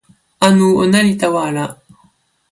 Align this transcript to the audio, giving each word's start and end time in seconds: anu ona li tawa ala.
anu 0.45 0.67
ona 0.81 0.99
li 1.07 1.13
tawa 1.21 1.39
ala. 1.49 1.65